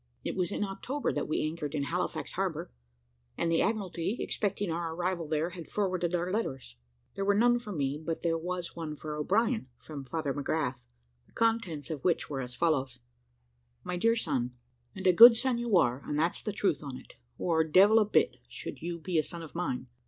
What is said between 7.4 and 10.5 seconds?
for me, but there was one for O'Brien, from Father